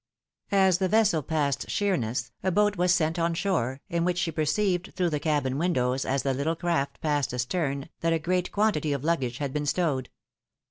As 0.55 0.79
the 0.79 0.87
vessel 0.87 1.21
passed 1.21 1.69
Sheerness, 1.69 2.31
a 2.41 2.49
boat 2.51 2.75
was 2.75 2.91
sent 2.91 3.19
on 3.19 3.35
shore, 3.35 3.81
in 3.87 4.03
which 4.03 4.17
she 4.17 4.31
perceived 4.31 4.93
through 4.95 5.11
the 5.11 5.19
cabin 5.19 5.59
windows 5.59 6.05
as 6.05 6.23
the 6.23 6.33
little 6.33 6.55
craft 6.55 6.99
passed 7.01 7.35
astern, 7.35 7.87
that 7.99 8.11
a 8.11 8.17
great 8.17 8.51
quantity 8.51 8.93
of 8.93 9.03
luggage 9.03 9.37
had 9.37 9.53
been 9.53 9.67
stowed. 9.67 10.09